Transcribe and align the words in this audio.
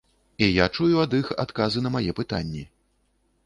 І 0.45 0.47
я 0.53 0.65
чую 0.77 0.89
ад 1.03 1.13
іх 1.19 1.29
адказы 1.45 1.85
на 1.87 1.95
мае 1.99 2.05
пытанні. 2.23 2.67